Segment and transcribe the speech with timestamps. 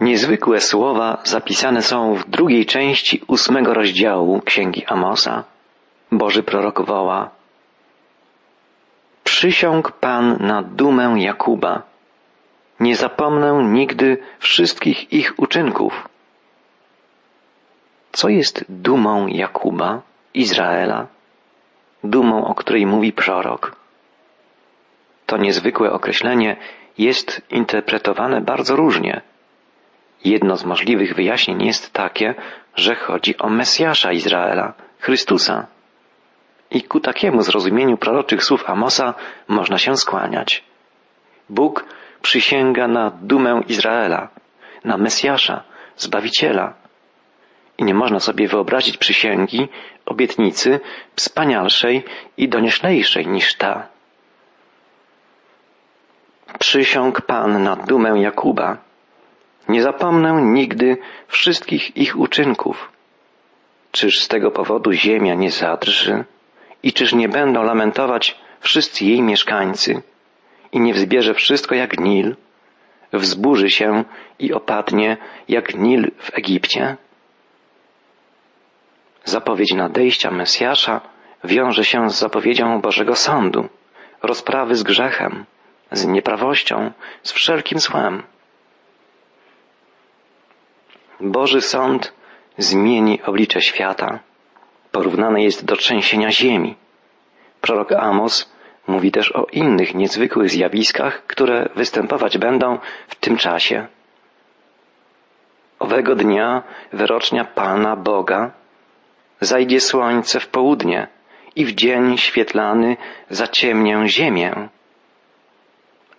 [0.00, 5.44] Niezwykłe słowa zapisane są w drugiej części ósmego rozdziału Księgi Amosa.
[6.12, 7.30] Boży prorok woła
[9.24, 11.82] Przysiąg Pan na dumę Jakuba.
[12.80, 16.08] Nie zapomnę nigdy wszystkich ich uczynków.
[18.12, 20.00] Co jest dumą Jakuba,
[20.34, 21.06] Izraela?
[22.04, 23.76] Dumą, o której mówi prorok.
[25.26, 26.56] To niezwykłe określenie
[26.98, 29.20] jest interpretowane bardzo różnie.
[30.24, 32.34] Jedno z możliwych wyjaśnień jest takie,
[32.74, 35.66] że chodzi o Mesjasza Izraela, Chrystusa.
[36.70, 39.14] I ku takiemu zrozumieniu proroczych słów Amosa
[39.48, 40.64] można się skłaniać.
[41.48, 41.84] Bóg
[42.22, 44.28] przysięga na dumę Izraela,
[44.84, 45.62] na Mesjasza,
[45.96, 46.74] Zbawiciela.
[47.78, 49.68] I nie można sobie wyobrazić przysięgi,
[50.06, 50.80] obietnicy
[51.16, 52.04] wspanialszej
[52.36, 53.86] i donieślejszej niż ta.
[56.58, 58.87] Przysiąg Pan na dumę Jakuba.
[59.68, 60.96] Nie zapomnę nigdy
[61.28, 62.92] wszystkich ich uczynków.
[63.90, 66.24] Czyż z tego powodu ziemia nie zadrży?
[66.82, 70.02] I czyż nie będą lamentować wszyscy jej mieszkańcy?
[70.72, 72.36] I nie wzbierze wszystko jak Nil?
[73.12, 74.04] Wzburzy się
[74.38, 75.16] i opadnie
[75.48, 76.96] jak Nil w Egipcie?
[79.24, 81.00] Zapowiedź nadejścia Mesjasza
[81.44, 83.68] wiąże się z zapowiedzią Bożego Sądu,
[84.22, 85.44] rozprawy z grzechem,
[85.92, 88.22] z nieprawością, z wszelkim złem.
[91.20, 92.12] Boży Sąd
[92.58, 94.18] zmieni oblicze świata.
[94.92, 96.76] Porównane jest do trzęsienia ziemi.
[97.60, 98.52] Prorok Amos
[98.86, 103.86] mówi też o innych niezwykłych zjawiskach, które występować będą w tym czasie.
[105.78, 108.50] Owego dnia wyrocznia Pana Boga
[109.40, 111.08] zajdzie słońce w południe
[111.56, 112.96] i w dzień świetlany
[113.30, 114.68] zaciemnię ziemię.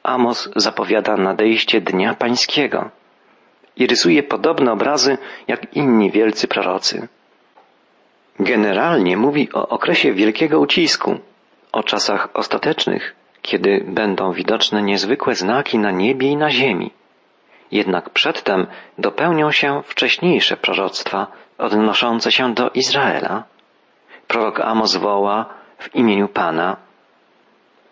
[0.03, 2.98] Amos zapowiada nadejście Dnia Pańskiego
[3.79, 7.07] i rysuje podobne obrazy jak inni wielcy prorocy.
[8.39, 11.19] Generalnie mówi o okresie wielkiego ucisku,
[11.71, 16.91] o czasach ostatecznych, kiedy będą widoczne niezwykłe znaki na niebie i na ziemi.
[17.71, 18.67] Jednak przedtem
[18.97, 21.27] dopełnią się wcześniejsze proroctwa
[21.57, 23.43] odnoszące się do Izraela.
[24.27, 25.45] Prorok Amos woła
[25.77, 26.77] w imieniu Pana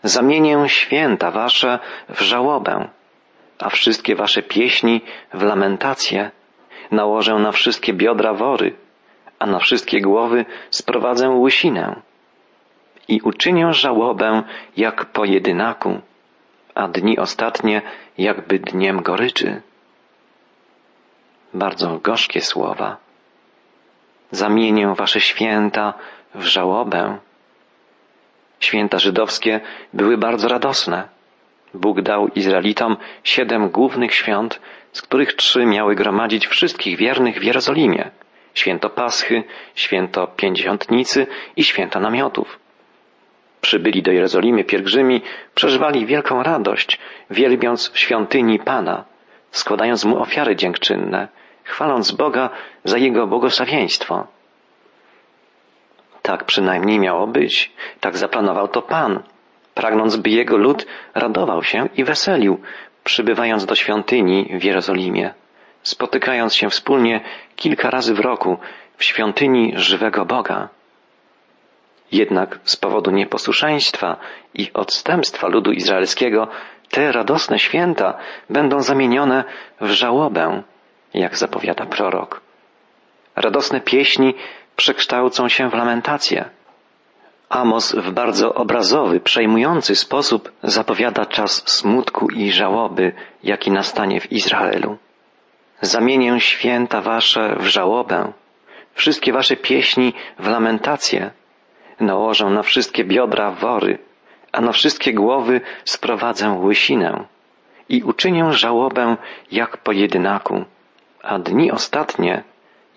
[0.03, 1.79] Zamienię święta wasze
[2.09, 2.87] w żałobę,
[3.59, 5.01] a wszystkie wasze pieśni
[5.33, 6.31] w lamentację.
[6.91, 8.75] Nałożę na wszystkie biodra wory,
[9.39, 12.01] a na wszystkie głowy sprowadzę łysinę.
[13.07, 14.43] I uczynię żałobę
[14.77, 16.01] jak po jedynaku,
[16.75, 17.81] a dni ostatnie
[18.17, 19.61] jakby dniem goryczy.
[21.53, 22.97] Bardzo gorzkie słowa.
[24.31, 25.93] Zamienię wasze święta
[26.35, 27.17] w żałobę.
[28.59, 29.59] Święta żydowskie
[29.93, 31.16] były bardzo radosne.
[31.73, 34.59] Bóg dał Izraelitom siedem głównych świąt,
[34.91, 38.11] z których trzy miały gromadzić wszystkich wiernych w Jerozolimie.
[38.53, 39.43] Święto Paschy,
[39.75, 42.59] święto Pięćdziesiątnicy i święto namiotów.
[43.61, 45.21] Przybyli do Jerozolimy pielgrzymi,
[45.55, 49.05] przeżywali wielką radość, wielbiąc świątyni Pana,
[49.51, 51.27] składając Mu ofiary dziękczynne,
[51.63, 52.49] chwaląc Boga
[52.83, 54.27] za Jego błogosławieństwo.
[56.21, 59.23] Tak przynajmniej miało być, tak zaplanował to Pan,
[59.77, 62.61] pragnąc by Jego lud radował się i weselił,
[63.03, 65.33] przybywając do świątyni w Jerozolimie,
[65.83, 67.21] spotykając się wspólnie
[67.55, 68.57] kilka razy w roku
[68.97, 70.69] w świątyni żywego Boga.
[72.11, 74.17] Jednak z powodu nieposłuszeństwa
[74.53, 76.47] i odstępstwa ludu izraelskiego
[76.89, 78.17] te radosne święta
[78.49, 79.43] będą zamienione
[79.81, 80.63] w żałobę,
[81.13, 82.41] jak zapowiada prorok.
[83.35, 84.33] Radosne pieśni
[84.75, 86.49] przekształcą się w lamentację.
[87.49, 93.13] Amos w bardzo obrazowy, przejmujący sposób zapowiada czas smutku i żałoby,
[93.43, 94.97] jaki nastanie w Izraelu.
[95.81, 98.33] Zamienię święta wasze w żałobę,
[98.93, 101.31] wszystkie wasze pieśni w lamentację,
[101.99, 103.99] nałożę na wszystkie biodra wory,
[104.51, 107.25] a na wszystkie głowy sprowadzę łysinę
[107.89, 109.17] i uczynię żałobę
[109.51, 110.65] jak po jedynaku,
[111.23, 112.43] a dni ostatnie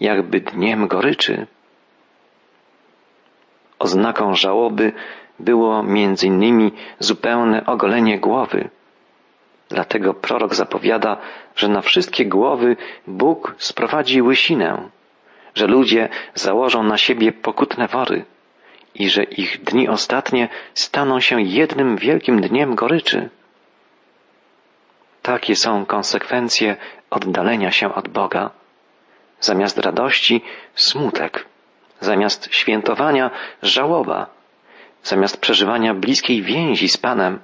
[0.01, 1.47] jakby dniem goryczy.
[3.81, 4.93] Oznaką żałoby
[5.39, 8.71] było między innymi zupełne ogolenie głowy.
[9.69, 11.17] Dlatego prorok zapowiada,
[11.57, 14.89] że na wszystkie głowy Bóg sprowadzi łysinę,
[15.55, 18.25] że ludzie założą na siebie pokutne wory
[18.95, 23.29] i że ich dni ostatnie staną się jednym wielkim dniem goryczy.
[25.23, 26.77] Takie są konsekwencje
[27.11, 28.51] oddalenia się od Boga.
[29.41, 30.43] Zamiast radości
[30.75, 31.47] smutek,
[32.01, 33.31] zamiast świętowania
[33.63, 34.27] żałoba,
[35.03, 37.39] zamiast przeżywania bliskiej więzi z Panem,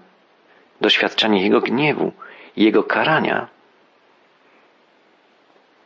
[0.80, 2.12] doświadczenie Jego gniewu,
[2.56, 3.48] Jego karania.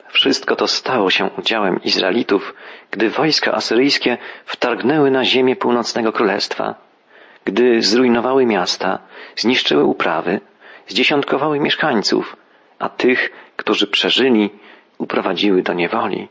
[0.08, 2.54] Wszystko to stało się udziałem Izraelitów,
[2.90, 6.74] gdy wojska asyryjskie wtargnęły na ziemię północnego królestwa,
[7.44, 8.98] gdy zrujnowały miasta,
[9.36, 10.40] zniszczyły uprawy,
[10.86, 12.36] zdziesiątkowały mieszkańców,
[12.78, 14.50] a tych, którzy przeżyli,
[14.98, 16.28] uprowadziły do niewoli.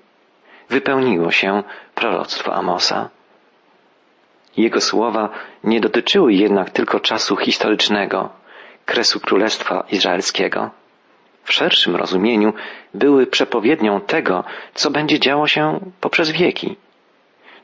[0.70, 1.64] Wypełniło się
[1.96, 3.10] proroctwo Amosa.
[4.58, 5.30] Jego słowa
[5.64, 8.30] nie dotyczyły jednak tylko czasu historycznego,
[8.86, 10.70] kresu Królestwa Izraelskiego.
[11.44, 12.54] W szerszym rozumieniu
[12.94, 14.44] były przepowiednią tego,
[14.74, 16.78] co będzie działo się poprzez wieki.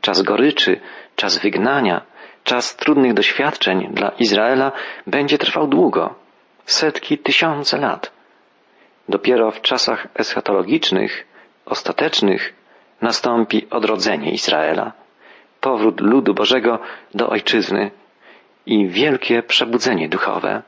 [0.01, 0.79] Czas goryczy,
[1.15, 2.01] czas wygnania,
[2.43, 4.71] czas trudnych doświadczeń dla Izraela
[5.07, 6.15] będzie trwał długo,
[6.65, 8.11] setki, tysiące lat.
[9.09, 11.27] Dopiero w czasach eschatologicznych,
[11.65, 12.53] ostatecznych,
[13.09, 14.91] nastąpi odrodzenie Izraela,
[15.61, 16.79] powrót ludu Bożego
[17.13, 17.91] do Ojczyzny
[18.65, 20.61] i wielkie przebudzenie duchowe.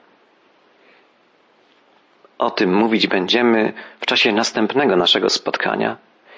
[2.38, 5.98] O tym mówić będziemy w czasie następnego naszego spotkania,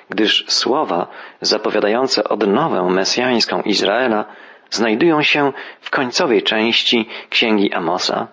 [0.09, 1.07] gdyż słowa
[1.41, 4.25] zapowiadające odnowę mesjańską Izraela
[4.69, 8.27] znajdują się w końcowej części Księgi Amosa.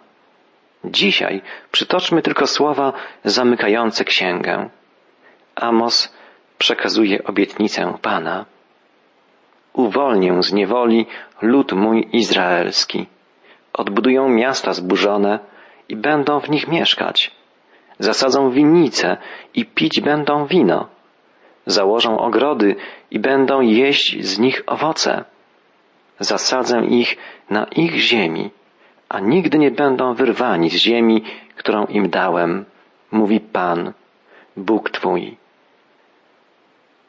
[0.85, 1.43] Dzisiaj
[1.73, 2.93] przytoczmy tylko słowa
[3.25, 4.69] zamykające księgę.
[5.57, 6.16] Amos
[6.58, 8.44] przekazuje obietnicę Pana.
[9.73, 11.06] Uwolnię z niewoli
[11.43, 13.06] lud mój izraelski.
[13.73, 15.38] Odbudują miasta zburzone
[15.88, 17.31] i będą w nich mieszkać.
[17.99, 19.17] Zasadzą winnice
[19.55, 20.88] i pić będą wino.
[21.67, 22.76] Założą ogrody
[23.11, 25.25] i będą jeść z nich owoce.
[26.20, 27.17] Zasadzę ich
[27.50, 28.50] na ich ziemi,
[29.08, 31.25] a nigdy nie będą wyrwani z ziemi,
[31.56, 32.64] którą im dałem,
[33.11, 33.93] mówi Pan,
[34.56, 35.37] Bóg Twój.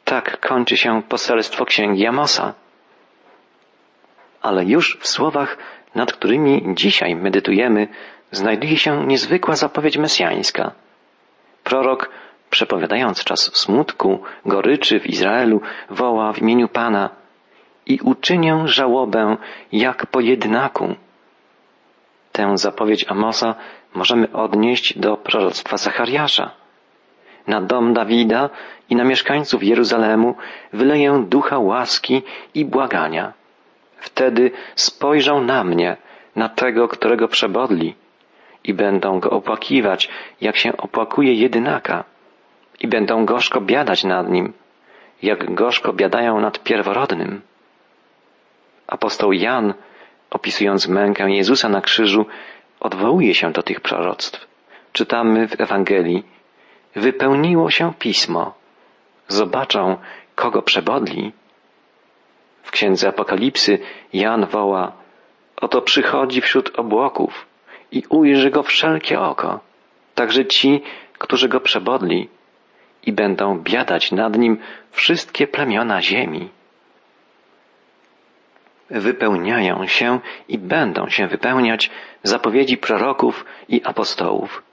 [0.07, 2.53] Tak kończy się poselstwo księgi Amosa.
[4.41, 5.57] Ale już w słowach,
[5.95, 7.87] nad którymi dzisiaj medytujemy,
[8.31, 10.71] znajduje się niezwykła zapowiedź mesjańska.
[11.63, 12.09] Prorok,
[12.49, 17.09] przepowiadając czas smutku, goryczy w Izraelu, woła w imieniu Pana
[17.85, 19.37] i uczynię żałobę
[19.71, 20.95] jak po jednaku.
[22.31, 23.55] Tę zapowiedź Amosa
[23.93, 26.51] możemy odnieść do proroctwa Zachariasza.
[27.47, 28.49] Na dom Dawida
[28.89, 30.35] i na mieszkańców Jeruzalemu
[30.73, 32.21] wyleję ducha łaski
[32.53, 33.33] i błagania.
[33.97, 35.97] Wtedy spojrzą na mnie,
[36.35, 37.95] na tego, którego przebodli
[38.63, 40.09] i będą go opłakiwać,
[40.41, 42.03] jak się opłakuje jedynaka
[42.79, 44.53] i będą gorzko biadać nad nim,
[45.21, 47.41] jak gorzko biadają nad pierworodnym.
[48.87, 49.73] Apostoł Jan,
[50.29, 52.25] opisując mękę Jezusa na krzyżu,
[52.79, 54.47] odwołuje się do tych proroctw.
[54.93, 56.23] Czytamy w Ewangelii,
[56.97, 58.53] wypełniło się pismo.
[59.27, 59.97] Zobaczą,
[60.35, 61.31] kogo przebodli.
[62.61, 63.79] W księdze Apokalipsy
[64.13, 64.91] Jan woła,
[65.61, 67.45] oto przychodzi wśród obłoków
[67.91, 69.59] i ujrzy go wszelkie oko,
[70.15, 70.83] także ci,
[71.17, 72.29] którzy go przebodli
[73.05, 74.57] i będą biadać nad nim
[74.91, 76.49] wszystkie plemiona ziemi.
[78.89, 81.89] Wypełniają się i będą się wypełniać
[82.23, 84.66] zapowiedzi proroków i apostołów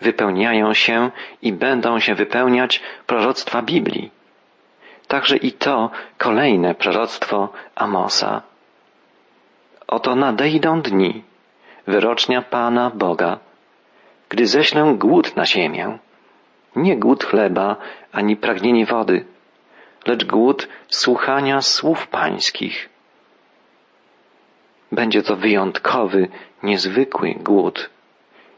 [0.00, 1.10] wypełniają się
[1.42, 4.10] i będą się wypełniać proroctwa Biblii.
[5.08, 8.42] Także i to kolejne proroctwo Amosa.
[9.86, 11.22] Oto nadejdą dni,
[11.86, 13.38] wyrocznia Pana Boga,
[14.28, 15.98] gdy ześlę głód na ziemię.
[16.76, 17.76] Nie głód chleba,
[18.12, 19.24] ani pragnienie wody,
[20.06, 22.88] lecz głód słuchania słów pańskich.
[24.92, 26.28] Będzie to wyjątkowy,
[26.62, 27.90] niezwykły głód.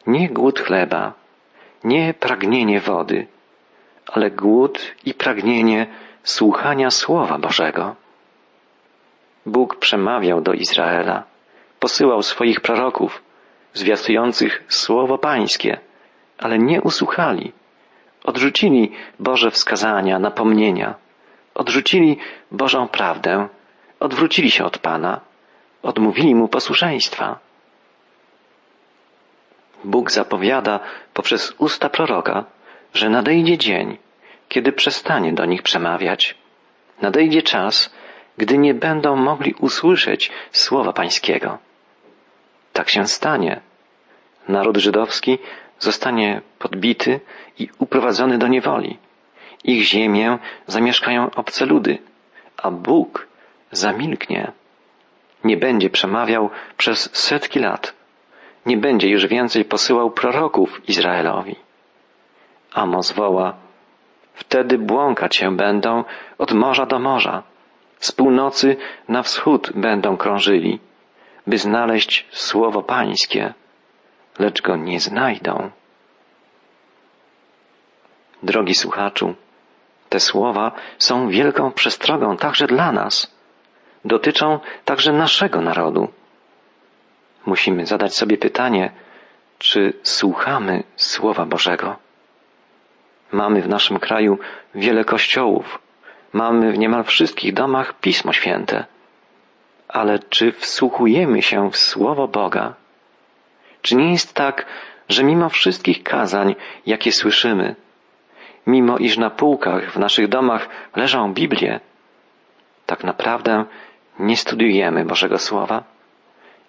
[0.06, 1.12] Nie głód chleba,
[1.84, 3.26] nie pragnienie wody,
[4.06, 5.86] ale głód i pragnienie
[6.22, 7.96] słuchania Słowa Bożego.
[9.46, 11.24] Bóg przemawiał do Izraela,
[11.80, 13.22] posyłał swoich proroków,
[13.74, 15.80] zwiastujących Słowo Pańskie,
[16.38, 17.52] ale nie usłuchali.
[18.24, 20.94] Odrzucili Boże wskazania, napomnienia,
[21.54, 22.18] odrzucili
[22.50, 23.48] Bożą prawdę,
[24.00, 25.20] odwrócili się od Pana,
[25.82, 27.38] odmówili Mu posłuszeństwa.
[29.84, 30.80] Bóg zapowiada
[31.14, 32.44] poprzez usta proroka,
[32.94, 33.98] że nadejdzie dzień,
[34.48, 36.34] kiedy przestanie do nich przemawiać.
[37.02, 37.94] Nadejdzie czas,
[38.38, 41.58] gdy nie będą mogli usłyszeć słowa Pańskiego.
[42.72, 43.60] Tak się stanie.
[44.48, 45.38] Naród żydowski
[45.78, 47.20] zostanie podbity
[47.58, 48.98] i uprowadzony do niewoli.
[49.64, 51.98] Ich ziemię zamieszkają obce ludy,
[52.56, 53.26] a Bóg
[53.70, 54.52] zamilknie.
[55.44, 57.97] Nie będzie przemawiał przez setki lat
[58.66, 61.56] nie będzie już więcej posyłał proroków Izraelowi.
[62.72, 63.54] Amos woła,
[64.34, 66.04] wtedy błąkać się będą
[66.38, 67.42] od morza do morza,
[67.98, 68.76] z północy
[69.08, 70.80] na wschód będą krążyli,
[71.46, 73.54] by znaleźć słowo pańskie,
[74.38, 75.70] lecz go nie znajdą.
[78.42, 79.34] Drogi słuchaczu,
[80.08, 83.34] Te słowa są wielką przestrogą także dla nas.
[84.04, 86.08] Dotyczą także naszego narodu.
[87.48, 88.90] Musimy zadać sobie pytanie,
[89.58, 91.96] czy słuchamy Słowa Bożego.
[93.32, 94.38] Mamy w naszym kraju
[94.74, 95.78] wiele kościołów,
[96.32, 98.84] mamy w niemal wszystkich domach Pismo Święte.
[99.88, 102.74] Ale czy wsłuchujemy się w Słowo Boga?
[103.82, 104.66] Czy nie jest tak,
[105.08, 106.54] że mimo wszystkich kazań,
[106.86, 107.76] jakie słyszymy,
[108.66, 111.80] mimo iż na półkach w naszych domach leżą Biblie,
[112.86, 113.64] tak naprawdę
[114.18, 115.97] nie studiujemy Bożego Słowa?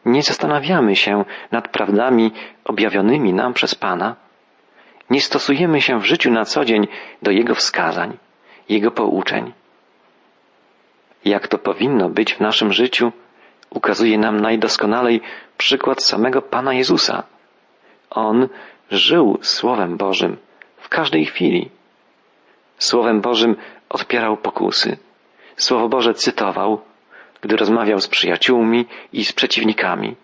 [0.05, 2.31] Nie zastanawiamy się nad prawdami
[2.65, 4.15] objawionymi nam przez Pana?
[5.09, 6.87] Nie stosujemy się w życiu na co dzień
[7.21, 8.17] do Jego wskazań,
[8.69, 9.53] Jego pouczeń?
[11.25, 13.11] Jak to powinno być w naszym życiu,
[13.69, 15.21] ukazuje nam najdoskonalej
[15.57, 17.23] przykład samego Pana Jezusa.
[18.09, 18.47] On
[18.91, 20.37] żył Słowem Bożym
[20.77, 21.69] w każdej chwili.
[22.77, 23.55] Słowem Bożym
[23.89, 24.97] odpierał pokusy.
[25.55, 26.81] Słowo Boże cytował,
[27.41, 30.15] gdy rozmawiał z przyjaciółmi i z przeciwnikami.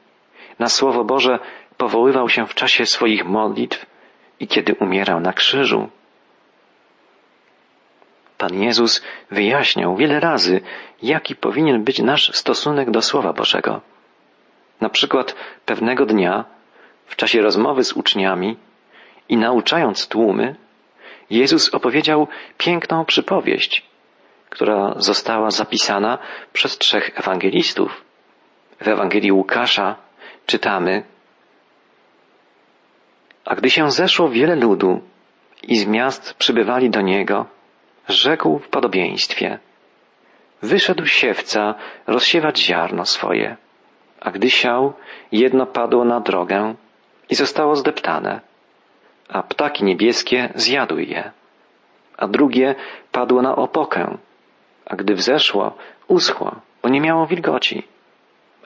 [0.59, 1.39] Na Słowo Boże
[1.77, 3.85] powoływał się w czasie swoich modlitw
[4.39, 5.89] i kiedy umierał na krzyżu.
[8.37, 10.61] Pan Jezus wyjaśniał wiele razy,
[11.03, 13.81] jaki powinien być nasz stosunek do Słowa Bożego.
[14.81, 16.45] Na przykład pewnego dnia,
[17.05, 18.57] w czasie rozmowy z uczniami
[19.29, 20.55] i nauczając tłumy,
[21.29, 23.85] Jezus opowiedział piękną przypowieść,
[24.55, 26.17] która została zapisana
[26.53, 28.03] przez trzech ewangelistów.
[28.79, 29.95] W Ewangelii Łukasza
[30.45, 31.03] czytamy,
[33.45, 35.01] a gdy się zeszło wiele ludu
[35.63, 37.45] i z miast przybywali do niego,
[38.07, 39.59] rzekł w podobieństwie.
[40.61, 41.75] Wyszedł siewca
[42.07, 43.57] rozsiewać ziarno swoje,
[44.21, 44.93] a gdy siał,
[45.31, 46.75] jedno padło na drogę
[47.29, 48.41] i zostało zdeptane,
[49.29, 51.31] a ptaki niebieskie zjadły je,
[52.17, 52.75] a drugie
[53.11, 54.17] padło na opokę,
[54.85, 55.77] a gdy wzeszło,
[56.07, 57.87] uschło, bo nie miało wilgoci,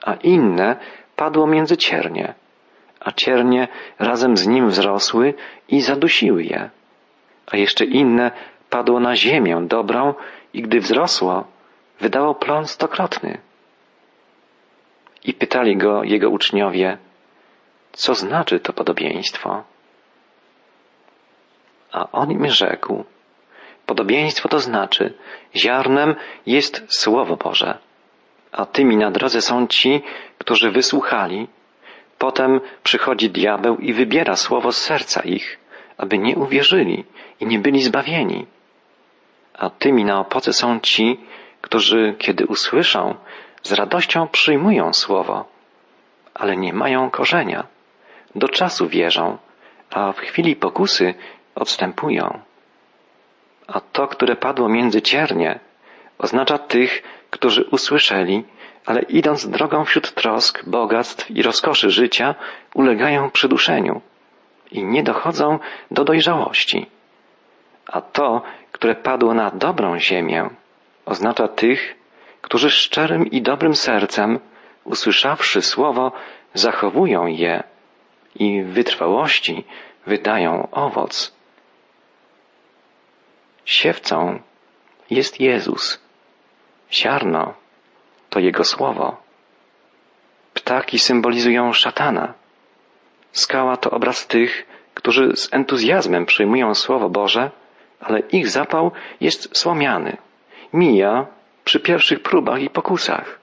[0.02, 0.76] a inne
[1.16, 2.34] padło między ciernie,
[3.00, 5.34] a ciernie razem z nim wzrosły
[5.68, 6.70] i zadusiły je,
[7.46, 8.30] a jeszcze inne
[8.70, 10.14] padło na ziemię dobrą
[10.52, 11.44] i gdy wzrosło,
[12.00, 13.38] wydało plon stokrotny.
[15.24, 16.98] I pytali go jego uczniowie,
[17.92, 19.62] co znaczy to podobieństwo?
[21.92, 23.04] A on im rzekł,
[23.90, 25.14] podobieństwo to znaczy,
[25.56, 26.14] ziarnem
[26.46, 27.78] jest Słowo Boże,
[28.52, 30.02] a tymi na drodze są ci,
[30.38, 31.48] którzy wysłuchali,
[32.18, 35.58] potem przychodzi diabeł i wybiera słowo z serca ich,
[35.98, 37.04] aby nie uwierzyli
[37.40, 38.46] i nie byli zbawieni
[39.60, 41.20] a tymi na opoce są ci,
[41.60, 43.14] którzy, kiedy usłyszą,
[43.62, 45.44] z radością przyjmują słowo,
[46.34, 47.66] ale nie mają korzenia.
[48.34, 49.38] Do czasu wierzą,
[49.90, 51.14] a w chwili pokusy
[51.54, 52.40] odstępują.
[53.72, 55.58] A to, które padło między ciernie,
[56.18, 58.44] oznacza tych, którzy usłyszeli,
[58.86, 62.34] ale idąc drogą wśród trosk, bogactw i rozkoszy życia,
[62.74, 64.00] ulegają przyduszeniu
[64.72, 65.58] i nie dochodzą
[65.90, 66.86] do dojrzałości.
[67.86, 70.50] A to, które padło na dobrą ziemię,
[71.06, 71.96] oznacza tych,
[72.40, 74.38] którzy szczerym i dobrym sercem,
[74.84, 76.12] usłyszawszy słowo,
[76.54, 77.62] zachowują je
[78.34, 79.64] i w wytrwałości
[80.06, 81.39] wydają owoc.
[83.64, 84.40] Siewcą
[85.10, 86.00] jest Jezus.
[86.92, 87.54] Ziarno
[88.30, 89.16] to Jego słowo.
[90.54, 92.34] Ptaki symbolizują szatana.
[93.32, 97.50] Skała to obraz tych, którzy z entuzjazmem przyjmują Słowo Boże
[98.00, 100.16] ale ich zapał jest słomiany.
[100.72, 101.26] Mija
[101.64, 103.38] przy pierwszych próbach i pokusach.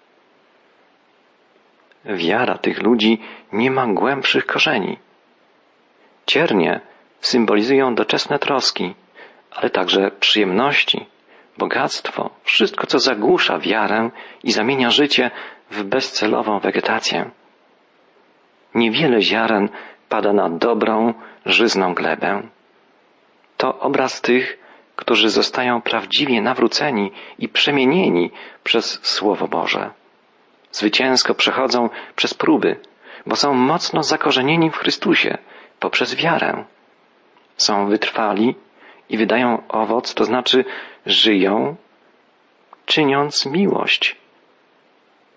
[2.06, 3.22] Wiara tych ludzi
[3.52, 4.98] nie ma głębszych korzeni.
[6.26, 6.82] Ciernie
[7.22, 8.96] symbolizują doczesne troski,
[9.58, 11.06] ale także przyjemności,
[11.58, 14.10] bogactwo, wszystko co zagłusza wiarę
[14.44, 15.32] i zamienia życie
[15.72, 17.32] w bezcelową wegetację.
[18.76, 19.70] Niewiele ziaren
[20.10, 21.14] pada na dobrą,
[21.46, 22.44] żyzną glebę
[23.58, 24.58] to obraz tych,
[24.96, 28.32] którzy zostają prawdziwie nawróceni i przemienieni
[28.64, 29.92] przez Słowo Boże.
[30.72, 32.80] Zwycięsko przechodzą przez próby,
[33.26, 35.38] bo są mocno zakorzenieni w Chrystusie
[35.80, 36.66] poprzez wiarę.
[37.58, 38.56] Są wytrwali
[39.10, 40.66] i wydają owoc, to znaczy
[41.06, 41.76] żyją,
[42.86, 44.16] czyniąc miłość.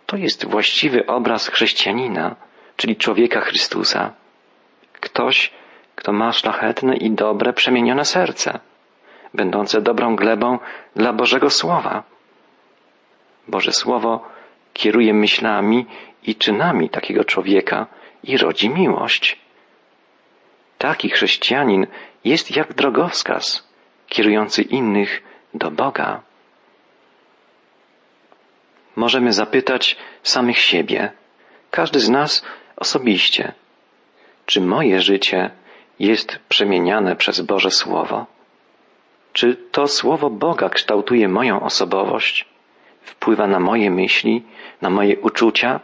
[0.06, 2.36] To jest właściwy obraz chrześcijanina,
[2.76, 4.12] czyli człowieka Chrystusa.
[5.00, 5.52] Ktoś,
[5.96, 8.58] kto ma szlachetne i dobre, przemienione serce,
[9.34, 10.58] będące dobrą glebą
[10.96, 12.02] dla Bożego Słowa.
[13.48, 14.28] Boże Słowo
[14.72, 15.86] kieruje myślami
[16.22, 17.86] i czynami takiego człowieka
[18.24, 19.38] i rodzi miłość.
[20.78, 21.86] Taki chrześcijanin
[22.24, 23.68] jest jak drogowskaz,
[24.08, 25.22] kierujący innych
[25.54, 26.22] do Boga.
[28.96, 31.12] Możemy zapytać samych siebie,
[31.70, 32.44] każdy z nas
[32.76, 33.52] osobiście,
[34.46, 35.50] czy moje życie
[35.98, 38.26] jest przemieniane przez Boże Słowo?
[39.32, 42.48] Czy to Słowo Boga kształtuje moją osobowość,
[43.02, 44.42] wpływa na moje myśli,
[44.82, 45.80] na moje uczucia,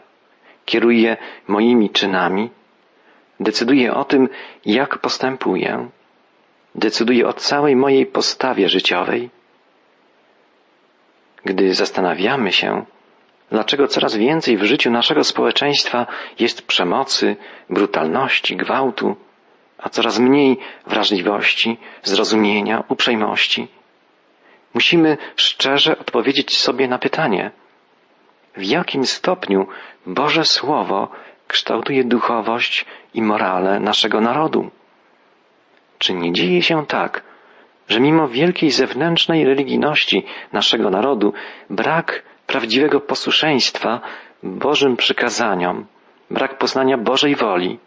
[0.64, 1.16] kieruje
[1.48, 2.50] moimi czynami,
[3.40, 4.28] decyduje o tym,
[4.66, 5.88] jak postępuję,
[6.76, 9.30] decyduje o całej mojej postawie życiowej?
[11.44, 12.84] Gdy zastanawiamy się,
[13.50, 16.06] dlaczego coraz więcej w życiu naszego społeczeństwa
[16.38, 17.36] jest przemocy,
[17.70, 19.16] brutalności, gwałtu,
[19.78, 23.68] a coraz mniej wrażliwości, zrozumienia, uprzejmości.
[24.74, 27.50] Musimy szczerze odpowiedzieć sobie na pytanie,
[28.56, 29.66] w jakim stopniu
[30.06, 31.08] Boże Słowo
[31.48, 34.70] kształtuje duchowość i morale naszego narodu.
[35.98, 37.22] Czy nie dzieje się tak,
[37.88, 41.32] że mimo wielkiej zewnętrznej religijności naszego narodu
[41.70, 44.00] brak prawdziwego posłuszeństwa
[44.42, 45.86] Bożym przykazaniom,
[46.30, 47.78] brak poznania Bożej woli,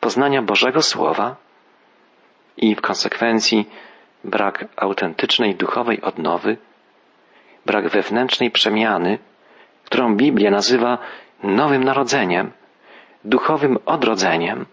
[0.00, 1.36] poznania Bożego Słowa
[2.56, 3.68] i w konsekwencji
[4.24, 6.56] brak autentycznej duchowej odnowy,
[7.66, 9.18] brak wewnętrznej przemiany,
[9.84, 10.98] którą Biblia nazywa
[11.42, 12.52] nowym narodzeniem,
[13.24, 14.66] duchowym odrodzeniem.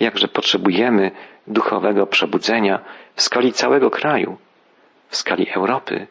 [0.00, 1.10] Jakże potrzebujemy
[1.46, 2.78] duchowego przebudzenia
[3.14, 4.38] w skali całego kraju,
[5.08, 6.06] w skali Europy.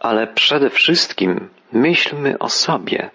[0.00, 3.10] Ale przede wszystkim myślmy o sobie,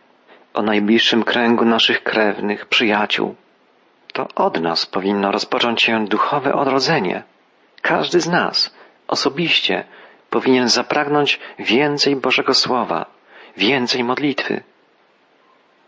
[0.54, 3.36] o najbliższym kręgu naszych krewnych, przyjaciół.
[4.14, 7.24] To od nas powinno rozpocząć się duchowe odrodzenie.
[7.82, 8.76] Każdy z nas
[9.08, 9.84] osobiście
[10.30, 13.06] powinien zapragnąć więcej Bożego Słowa,
[13.58, 14.64] więcej modlitwy.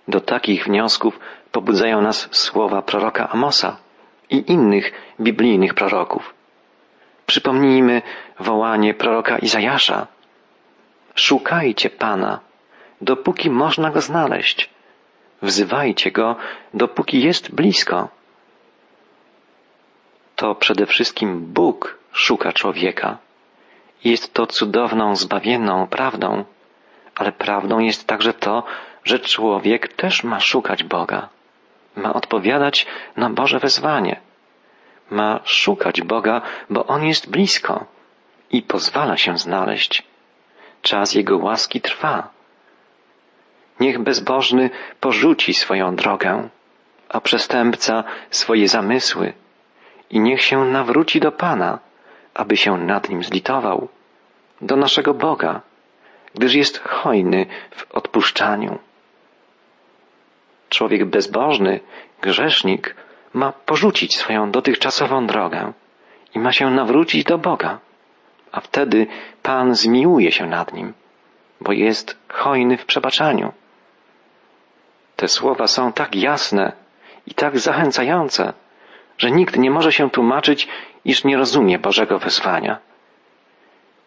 [0.08, 1.20] Do takich wniosków
[1.52, 3.78] pobudzają nas słowa proroka Amosa
[4.30, 6.34] i innych biblijnych proroków.
[7.26, 8.02] Przypomnijmy
[8.40, 10.08] wołanie proroka Izajasza.
[11.16, 12.40] Szukajcie Pana,
[13.02, 14.70] dopóki można go znaleźć.
[15.42, 16.36] Wzywajcie go,
[16.74, 18.10] dopóki jest blisko.
[20.36, 23.18] To przede wszystkim Bóg szuka człowieka.
[24.04, 26.44] Jest to cudowną, zbawienną prawdą,
[27.16, 28.64] ale prawdą jest także to,
[29.06, 31.30] że człowiek też ma szukać Boga,
[31.96, 32.86] ma odpowiadać
[33.18, 34.20] na Boże wezwanie,
[35.10, 37.86] ma szukać Boga, bo On jest blisko
[38.52, 40.04] i pozwala się znaleźć.
[40.82, 42.30] Czas Jego łaski trwa.
[43.80, 46.50] Niech bezbożny porzuci swoją drogę,
[47.10, 49.34] a przestępca swoje zamysły
[50.10, 51.80] i niech się nawróci do Pana,
[52.34, 53.88] aby się nad nim zlitował,
[54.62, 55.62] do naszego Boga,
[56.36, 58.80] gdyż jest hojny w odpuszczaniu.
[60.70, 61.80] Człowiek bezbożny,
[62.22, 62.96] grzesznik,
[63.34, 65.74] ma porzucić swoją dotychczasową drogę
[66.36, 67.80] i ma się nawrócić do Boga,
[68.52, 69.08] a wtedy
[69.44, 70.94] Pan zmiłuje się nad nim,
[71.62, 73.54] bo jest hojny w przebaczaniu.
[75.16, 76.72] Te słowa są tak jasne
[77.28, 78.54] i tak zachęcające,
[79.18, 80.68] że nikt nie może się tłumaczyć,
[81.06, 82.78] iż nie rozumie Bożego wezwania.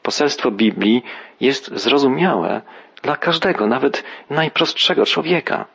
[0.02, 1.02] Poselstwo Biblii
[1.40, 2.62] jest zrozumiałe
[3.02, 5.66] dla każdego, nawet najprostszego człowieka.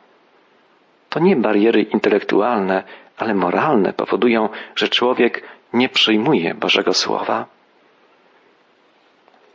[1.14, 2.82] To nie bariery intelektualne,
[3.16, 7.46] ale moralne powodują, że człowiek nie przyjmuje Bożego Słowa.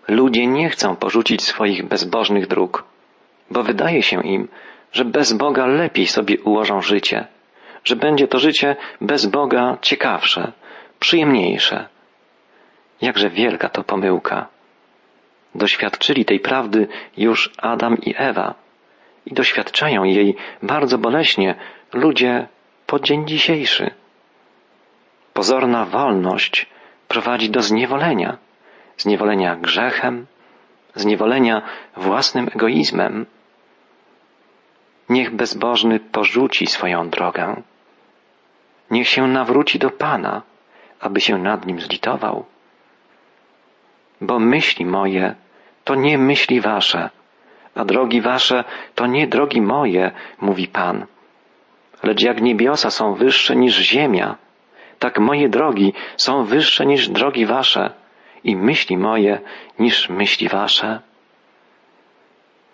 [0.07, 2.83] Ludzie nie chcą porzucić swoich bezbożnych dróg,
[3.51, 4.47] bo wydaje się im,
[4.91, 7.27] że bez Boga lepiej sobie ułożą życie,
[7.83, 10.51] że będzie to życie bez Boga ciekawsze,
[10.99, 11.87] przyjemniejsze.
[13.01, 14.47] Jakże wielka to pomyłka.
[15.55, 18.68] Doświadczyli tej prawdy już Adam i Ewa
[19.29, 21.55] i doświadczają jej bardzo boleśnie
[21.93, 22.47] ludzie
[22.87, 23.91] po dzień dzisiejszy.
[25.33, 26.65] Pozorna wolność
[27.07, 28.37] prowadzi do zniewolenia,
[28.97, 30.25] zniewolenia grzechem,
[30.95, 31.61] zniewolenia
[31.97, 33.25] własnym egoizmem.
[35.09, 37.61] Niech bezbożny porzuci swoją drogę.
[38.91, 40.41] Niech się nawróci do Pana,
[40.99, 42.45] aby się nad nim zlitował
[44.21, 45.35] bo myśli moje
[45.83, 47.09] to nie myśli wasze,
[47.79, 48.63] a drogi wasze
[48.95, 50.11] to nie drogi moje,
[50.41, 51.05] mówi Pan.
[52.03, 54.35] Lecz jak niebiosa są wyższe niż ziemia,
[54.99, 57.91] tak moje drogi są wyższe niż drogi wasze
[58.43, 59.39] i myśli moje
[59.79, 60.99] niż myśli wasze.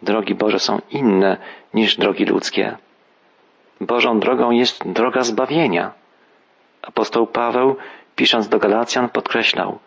[0.02, 1.38] Drogi Boże są inne
[1.74, 2.78] niż drogi ludzkie.
[3.82, 5.92] Bożą drogą jest droga zbawienia.
[6.82, 7.76] Apostoł Paweł,
[8.16, 9.80] pisząc do Galacjan, podkreślał,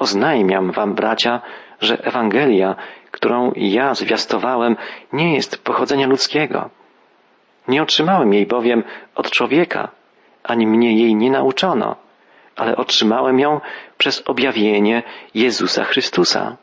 [0.00, 1.40] Oznajmiam wam, bracia,
[1.80, 2.76] że Ewangelia,
[3.10, 4.76] którą ja zwiastowałem,
[5.12, 6.70] nie jest pochodzenia ludzkiego.
[7.68, 8.82] Nie otrzymałem jej bowiem
[9.14, 9.88] od człowieka,
[10.42, 11.96] ani mnie jej nie nauczono,
[12.56, 13.60] ale otrzymałem ją
[13.98, 15.02] przez objawienie
[15.34, 16.56] Jezusa Chrystusa.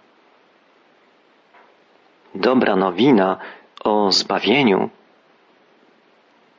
[2.35, 3.37] Dobra nowina
[3.83, 4.89] o zbawieniu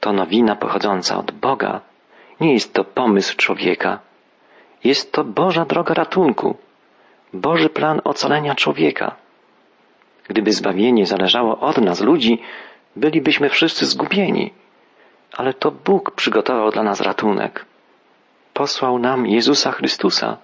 [0.00, 1.80] to nowina pochodząca od Boga.
[2.40, 3.98] Nie jest to pomysł człowieka.
[4.84, 6.56] Jest to Boża droga ratunku,
[7.32, 9.16] Boży plan ocalenia człowieka.
[10.28, 12.42] Gdyby zbawienie zależało od nas, ludzi,
[12.96, 14.52] bylibyśmy wszyscy zgubieni.
[15.32, 17.64] Ale to Bóg przygotował dla nas ratunek.
[18.54, 20.36] Posłał nam Jezusa Chrystusa,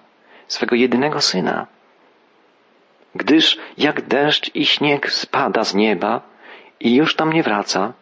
[0.47, 1.67] swego jedynego Syna.
[3.15, 6.21] Gdyż jak deszcz i śnieg spada z nieba
[6.79, 7.93] i już tam nie wraca,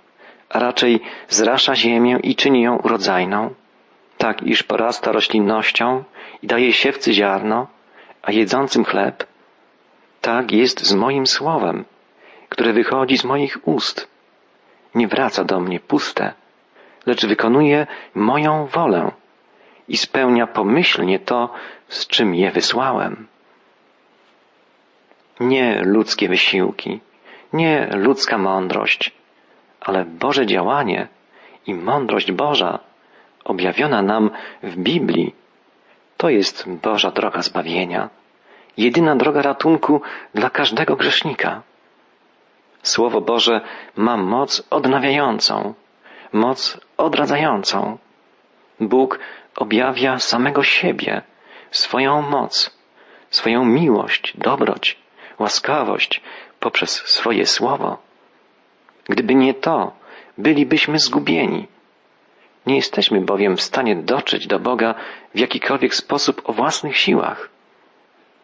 [0.49, 3.53] a raczej zrasza ziemię i czyni ją urodzajną,
[4.17, 6.03] tak iż porasta roślinnością
[6.41, 7.67] i daje siewcy ziarno,
[8.23, 9.27] a jedzącym chleb,
[10.21, 11.85] tak jest z moim słowem,
[12.49, 14.07] które wychodzi z moich ust.
[14.95, 16.33] Nie wraca do mnie puste,
[17.05, 19.11] lecz wykonuje moją wolę
[19.87, 21.53] i spełnia pomyślnie to,
[21.87, 23.27] z czym je wysłałem.
[25.39, 26.99] Nie ludzkie wysiłki,
[27.53, 29.11] nie ludzka mądrość,
[29.81, 31.07] ale Boże działanie
[31.67, 32.79] i mądrość Boża
[33.43, 34.29] objawiona nam
[34.63, 35.35] w Biblii,
[36.23, 38.09] to jest Boża droga zbawienia,
[38.77, 40.01] jedyna droga ratunku
[40.33, 41.61] dla każdego grzesznika.
[42.83, 43.61] Słowo Boże
[43.95, 45.73] ma moc odnawiającą,
[46.33, 47.97] moc odradzającą.
[48.79, 49.19] Bóg
[49.55, 51.21] objawia samego siebie,
[51.71, 52.77] swoją moc,
[53.29, 54.97] swoją miłość, dobroć,
[55.39, 56.21] łaskawość
[56.59, 57.97] poprzez swoje słowo.
[59.09, 59.91] Gdyby nie to,
[60.37, 61.67] bylibyśmy zgubieni.
[62.65, 64.95] Nie jesteśmy bowiem w stanie dotrzeć do Boga
[65.35, 67.49] w jakikolwiek sposób o własnych siłach.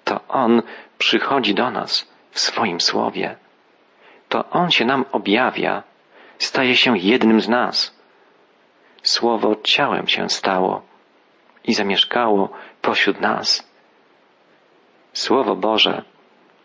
[0.04, 0.62] To On
[0.98, 3.36] przychodzi do nas w swoim słowie.
[4.30, 5.84] To On się nam objawia,
[6.38, 8.00] staje się jednym z nas.
[9.04, 10.82] Słowo ciałem się stało
[11.64, 12.50] i zamieszkało
[12.82, 13.70] pośród nas.
[15.14, 16.04] Słowo Boże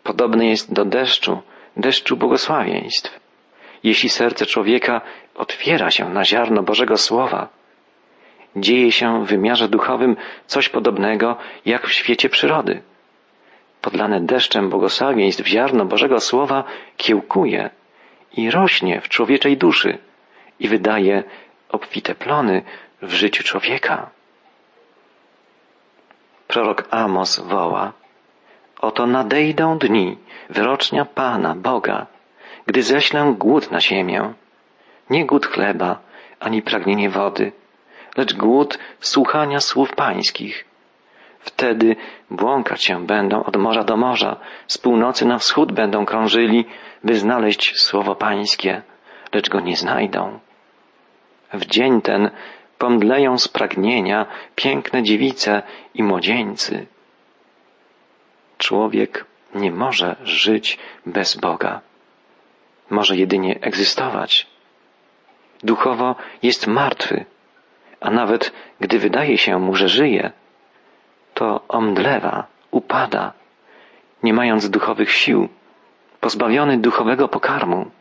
[0.03, 1.41] podobne jest do deszczu,
[1.77, 3.19] deszczu błogosławieństw.
[3.83, 5.01] Jeśli serce człowieka
[5.35, 7.47] otwiera się na ziarno Bożego Słowa,
[8.55, 10.15] dzieje się w wymiarze duchowym
[10.47, 12.81] coś podobnego jak w świecie przyrody.
[13.81, 16.63] Podlane deszczem błogosławieństw ziarno Bożego Słowa
[16.97, 17.69] kiełkuje
[18.37, 19.97] i rośnie w człowieczej duszy
[20.59, 21.23] i wydaje
[21.69, 22.61] obfite plony
[23.01, 24.09] w życiu człowieka.
[26.47, 27.93] Prorok Amos woła,
[28.81, 30.17] oto nadejdą dni
[30.49, 32.05] wyrocznia Pana, Boga,
[32.65, 34.33] gdy ześlę głód na ziemię.
[35.09, 35.99] Nie głód chleba,
[36.39, 37.51] ani pragnienie wody,
[38.17, 40.65] lecz głód słuchania słów pańskich.
[41.39, 41.95] Wtedy
[42.31, 46.65] błąkać się będą od morza do morza, z północy na wschód będą krążyli,
[47.03, 48.81] by znaleźć słowo pańskie,
[49.33, 50.39] lecz go nie znajdą.
[51.53, 52.31] W dzień ten
[52.77, 55.63] pomdleją z pragnienia piękne dziewice
[55.93, 56.85] i młodzieńcy.
[58.57, 61.81] Człowiek nie może żyć bez Boga.
[62.89, 64.54] Może jedynie egzystować.
[65.65, 67.25] Duchowo jest martwy,
[68.01, 70.31] a nawet gdy wydaje się mu, że żyje,
[71.33, 73.33] to omdlewa, upada,
[74.23, 75.49] nie mając duchowych sił,
[76.19, 77.91] pozbawiony duchowego pokarmu.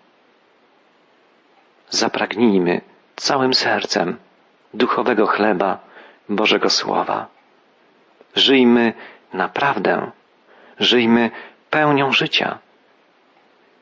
[1.91, 2.81] Zapragnijmy
[3.17, 4.17] całym sercem
[4.75, 5.79] duchowego chleba
[6.29, 7.27] Bożego Słowa.
[8.35, 8.93] Żyjmy
[9.33, 10.11] naprawdę,
[10.81, 11.31] żyjmy
[11.71, 12.59] pełnią życia.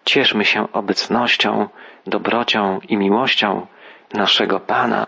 [0.05, 1.69] Cieszmy się obecnością,
[2.07, 3.67] dobrocią i miłością
[4.15, 5.07] naszego Pana.